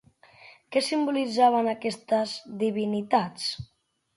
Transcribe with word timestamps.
Què 0.75 0.81
simbolitzaven 0.85 1.69
aquestes 1.73 2.33
divinitats? 2.65 3.49